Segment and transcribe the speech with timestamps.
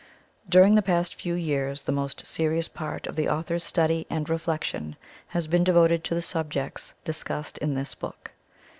[0.49, 4.95] During the past few years the most serious part of the author's study and reflection
[5.27, 8.31] has been devoted to the subjects discussed in this book.